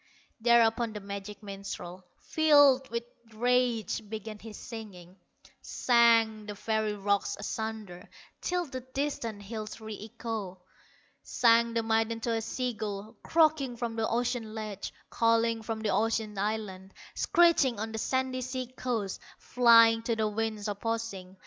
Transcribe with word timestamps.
Thereupon 0.39 0.93
the 0.93 0.99
magic 0.99 1.43
minstrel, 1.43 2.03
Filled 2.21 2.89
with 2.89 3.03
rage, 3.35 4.01
began 4.09 4.39
his 4.39 4.57
singing; 4.57 5.15
Sang 5.61 6.47
the 6.47 6.55
very 6.55 6.93
rocks 6.95 7.35
asunder, 7.39 8.09
Till 8.41 8.65
the 8.65 8.79
distant 8.79 9.43
hills 9.43 9.79
re 9.79 9.95
echoed; 10.11 10.57
Sang 11.21 11.75
the 11.75 11.83
maiden 11.83 12.19
to 12.21 12.33
a 12.33 12.41
sea 12.41 12.73
gull, 12.73 13.15
Croaking 13.21 13.77
from 13.77 13.95
the 13.95 14.09
ocean 14.09 14.55
ledges, 14.55 14.91
Calling 15.11 15.61
from 15.61 15.81
the 15.81 15.89
ocean 15.91 16.35
islands, 16.35 16.95
Screeching 17.13 17.79
on 17.79 17.91
the 17.91 17.99
sandy 17.99 18.41
sea 18.41 18.65
coast, 18.75 19.21
Flying 19.37 20.01
to 20.01 20.15
the 20.15 20.27
winds 20.27 20.67
opposing. 20.67 21.37